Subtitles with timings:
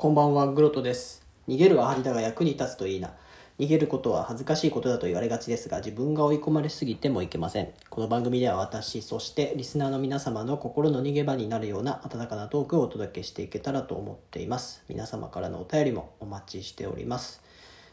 [0.00, 1.26] こんばんは、グロトです。
[1.46, 3.10] 逃げるは針だが役に立つといいな。
[3.58, 7.68] 逃げることは恥ずかしいことだと言われがちですが、自分が追い込まれすぎてもいけません。
[7.90, 14.82] この番組では私、そしてリスナーの皆様の心の逃げ場になるような温かなトークをお届けしていけたらと思っています。
[14.88, 17.42] 皆様からのお便りもお待ちしております。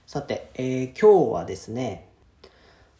[0.06, 2.08] さて、えー今日はですね、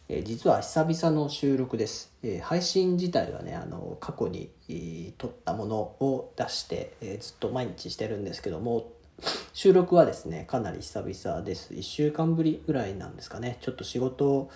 [0.10, 8.97] えー実は久々の収録です、えー配信自体はねあの過去に、えー撮ったものを出して、えーずっと毎日してるんですけども
[9.54, 11.74] 収録はですねかなり久々です。
[11.74, 13.58] 1週間ぶりぐらいなんですかね。
[13.62, 14.50] ちょっと仕事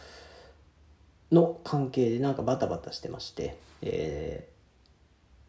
[1.32, 4.52] の関係でなんかバタバタしてまして、えー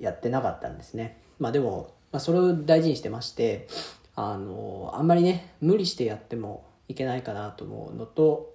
[0.02, 1.18] やってなかったんですね。
[1.38, 3.68] まあでも、まあ、それを大事にしてまして
[4.16, 8.52] あのあんまりね無理してやってもいけないかなと思うのと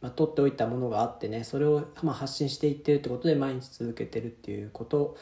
[0.00, 5.16] まあ、取っておいたものがあってねそれをま発信していってるってことで毎日続けてるっていうこと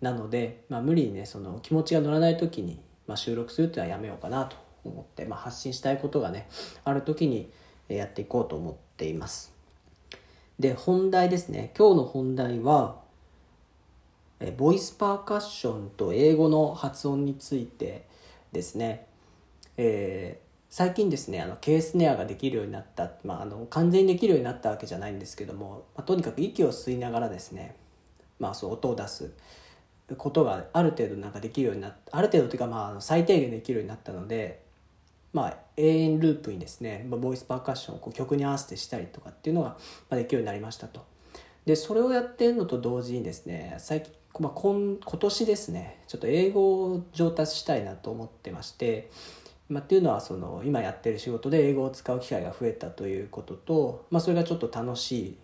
[0.00, 6.48] なので、まあ、無理にねその気持ちが乗らない時に、まあ、収録するっていうのはやめようかなと思って、まあ、発信したいことがね
[6.84, 7.50] ある時に
[7.88, 9.52] やっていこうと思っています。
[10.58, 11.72] で本題ですね。
[11.76, 13.02] 今日の本題は
[14.40, 18.06] えボイスパーカッションと英語の発音について
[18.52, 19.06] ですね、
[19.76, 27.76] えー最近ですねあのケースネアができるようになった、まあ、あの完全にできるようになったわけじゃないんですけども、まあ、とにかく息を吸いながらですね、
[28.40, 29.30] まあ、そう音を出す。
[30.16, 34.64] ことがある程度なんかできるようになったある程度というかまあ最低限できるようになったので
[35.34, 39.70] まあ、永遠ループにですね、まあ、ボイスパーカッションをこう曲に合わせてしたりとかっていうのが
[40.08, 41.04] まあできるようになりましたと。
[41.66, 49.10] でそれをやってるのと同時にですね最近、まあ、今今年ですねちょっと英語を上達したいなと思ってまして、
[49.68, 55.36] まあ、っていうのはその今やってる仕事で英語を使う機会が増えたということと、まあ、それがちょっと楽しい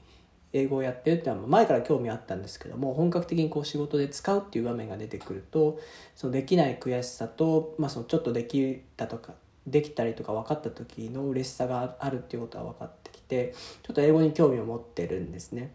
[0.52, 5.78] 英語をやってるっていうのは前から興味あったんですけども本格的にこう仕事で使うっていう場面が出てくると
[6.16, 9.34] そのできない悔しさと、まあ、そのちょっとできたとか
[9.66, 15.72] できたりとか分かった時の嬉しさがあるっていうことは分かってきてちょっと英語に興味を持ってるんですね。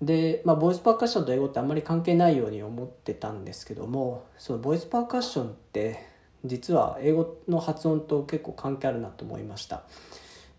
[0.00, 6.04] で、まあ、ボイスパーカッションと英語ってあんまり関係ないように思ってたんですけどもそのボイスパーカッションって
[6.44, 9.84] 実は英語の発音と結構関係あるなと思いました。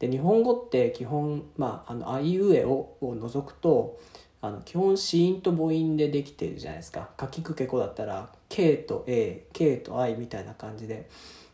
[0.04, 4.02] で日本語って基本、まあ、あのあいうえおを除くと
[4.42, 7.12] あの基本子音と母音でできてるじゃないですか。
[7.16, 11.08] かきくけこだったら K と A、K と I みたいな感じで、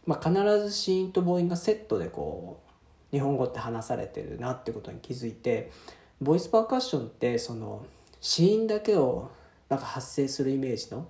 [0.07, 0.33] まあ、必
[0.67, 2.59] ず子音と母音がセットでこ
[3.11, 5.69] う日本語って話されてるなってことに気づいて
[6.19, 7.85] ボイスパーカッションってその
[8.19, 9.29] 子音だけを
[9.69, 11.07] なんか発生するイメージの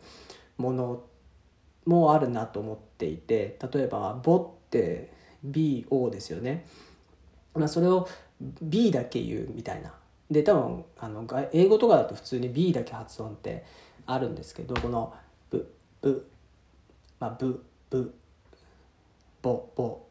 [0.58, 1.04] もの
[1.86, 4.36] もあるなと思っていて例えば「ボ」
[4.68, 5.14] って
[5.50, 6.66] BO ですよね。
[7.54, 8.08] まあ、それを
[8.62, 9.94] B だけ言うみたいな。
[10.30, 13.66] で多分あの英語とかだと普通に B だけ発音って
[14.06, 15.14] あるんですけどこの
[15.50, 16.30] 「ブ」「ブ」
[17.20, 18.14] まあ「ブ」「ブ」
[19.42, 20.06] 「ボ」「ボ」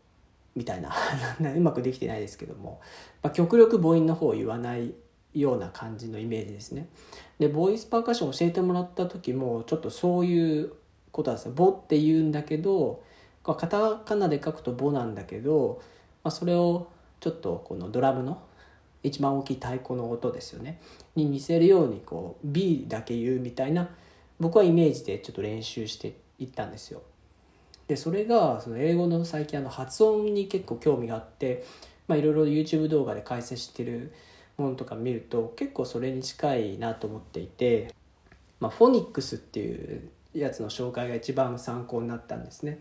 [0.57, 0.91] みたいな
[1.55, 2.81] うまくできてないですけども、
[3.23, 4.93] まあ、極力母音の方を言わない
[5.35, 6.89] ような感じのイメージですね。
[7.39, 10.73] でボイスパーカッション教えてもらった時もちょっとそういう
[11.13, 11.53] ことなんですよ。
[11.53, 13.03] ボって言うんだけど
[13.45, 15.81] カタカナで書くとボなんだけど、
[16.25, 16.89] まあ、それを
[17.21, 18.43] ちょっとこのドラムの
[19.03, 20.81] 一番大きい太鼓の音ですよね
[21.15, 23.89] に似せるようにこう B だけ言うみたいな
[24.41, 27.03] 僕はイメージでちょっと練習していったんですよ。
[27.89, 31.65] でそれがその英語の最近あの発音に結構興味があって
[32.11, 34.13] いろいろ YouTube 動画で解説してる
[34.59, 37.95] ものとか見ると結構それに近いなと思っていて、
[38.61, 42.81] まあ、フォニックスっていうやつの紹介が一番参考になったんですね。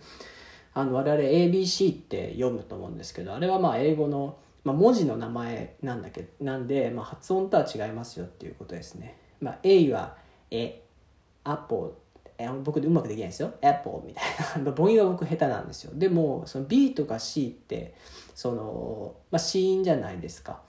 [0.77, 9.17] あの我々 ABC って読むと思うんですけどあれはまあ英語の、まあ、文字の名前なんだけなんで、まあ、発音とは違いますよっていうことですね。
[9.41, 10.15] まあ、A は
[10.51, 10.83] 「え」
[11.43, 11.95] 「アポ」
[12.37, 14.69] え僕うまくできないですよ「アポ」みたいな。
[14.71, 15.91] 母音は僕下手なんですよ。
[15.95, 17.95] でもその B とか C って
[18.35, 20.61] その、まあ、子音じゃないですか。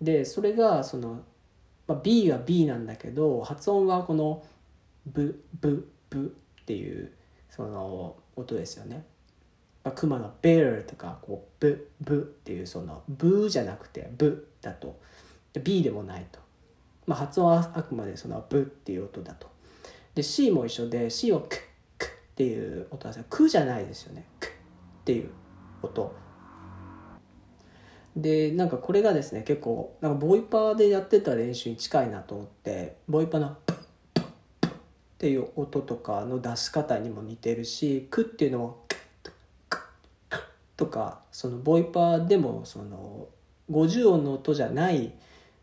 [0.00, 1.20] でそれがその、
[1.86, 4.42] まあ、B は B なんだけど発音はこの
[5.06, 7.12] 「ブ」「ブ」「ブ」っていう
[7.48, 9.04] その音ですよね。
[9.86, 14.98] まあ、クマの「ベア」とかこう「ブ」「ブ」っていうその「ブ」じゃなくて「ブ」だと。
[15.62, 16.38] B でもないと、
[17.06, 19.46] まあ、発音はあくまでその「ブ」っていう音だと。
[20.16, 21.56] で C も一緒で C を「ク」
[21.98, 24.50] 「ク」っていう音は「ク」じゃないですよね「ク」っ
[25.04, 25.30] ていう
[25.80, 26.12] 音。
[28.16, 34.24] でなんかこれがですね結構なんかボイパーでやってた練習に近いなと思ってボイパーの「プップッ
[34.62, 34.78] プッ」っ
[35.18, 38.78] ていう音とかの出し方にも似てるし「ク」っていうのも
[40.76, 43.28] 「」とかそのボイパーでもその
[43.70, 45.12] 50音の音じゃない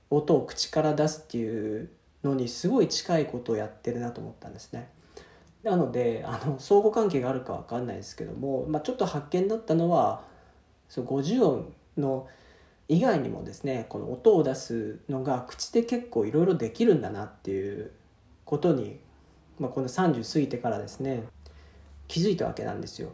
[0.09, 1.89] 音を口から出すっていう
[2.23, 4.89] のにすごい近いことをやってるなと思ったんですね。
[5.63, 10.21] なのであの相互関係があるか分かんないですけども、まあ、ちょっと発見だったのは
[10.89, 12.27] そう50音の
[12.89, 17.91] 以外にもですねこの音を出すのが口で結構いろいろできるんだなっていう
[18.43, 18.99] ことに、
[19.57, 21.23] まあ、この30過ぎてからですね
[22.09, 23.13] 気づいたわけなんですよ。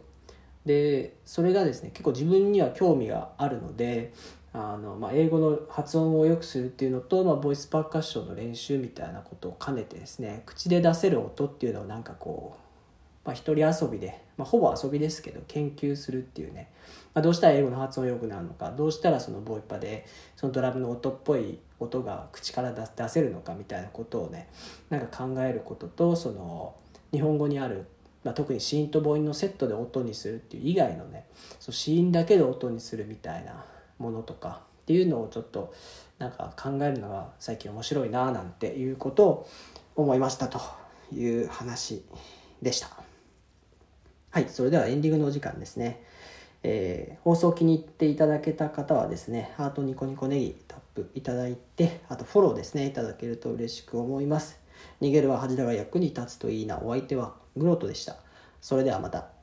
[0.66, 4.12] でそれがですね結構自分には興味があるので
[4.52, 16.68] あの、まあ、英語の発音を良くするっていうのと、まあ、ボイスパーカッションの練習みたいなことを兼ねてですね口で出せる音っていうのをなんかこう、まあ、一人遊びで、まあ、ほぼ遊びですけど研究するっていうね、
[17.14, 20.04] まあ、どうしたら英語の発音良くなるのかどうしたらそのボイパで
[20.36, 24.48] そのドラムの音っぽい音が口から出せるのかみたいなことをね
[24.90, 26.74] なんか考えることとその
[27.12, 27.86] 日本語にある
[28.24, 31.26] まあ、特に子音と母音のセットで音にするっていう以外のね
[31.58, 33.64] そう子音だけで音にするみたいな
[33.98, 35.72] ものとかっていうのをちょっと
[36.18, 39.48] なんか考えるのが最近面白いななんていうことを
[39.96, 40.60] 思いましたと
[41.14, 42.04] いう話
[42.60, 42.90] でした。
[44.30, 46.04] はいそれではエンディングのお時間ですね。
[46.62, 54.60] えー、放送気に入っていただけた方はですねハートニコニコネギタップいただいてあとフォローですねいただけると嬉しく思います。
[55.00, 58.16] 逃げるは恥だが役に立つといいなお相手はグロートでした。
[58.60, 59.39] それではまた。